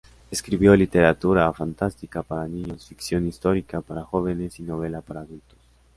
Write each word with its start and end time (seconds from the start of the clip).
Escribió 0.31 0.75
literatura 0.75 1.53
fantástica 1.53 2.23
para 2.23 2.47
niños, 2.47 2.87
ficción 2.87 3.27
histórica 3.27 3.81
para 3.81 4.03
jóvenes 4.03 4.59
y 4.59 4.63
novela 4.63 5.01
para 5.01 5.21
adultos. 5.21 5.59